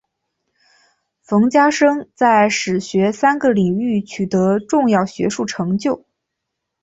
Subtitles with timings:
[1.21, 6.05] 冯家升在史学三个领域取得重要学术成就。